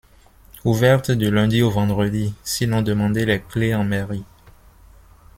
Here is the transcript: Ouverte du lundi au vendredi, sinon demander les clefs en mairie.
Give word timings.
Ouverte 0.65 1.11
du 1.11 1.29
lundi 1.29 1.61
au 1.61 1.69
vendredi, 1.69 2.33
sinon 2.43 2.81
demander 2.81 3.23
les 3.23 3.39
clefs 3.39 3.77
en 3.77 3.83
mairie. 3.83 4.23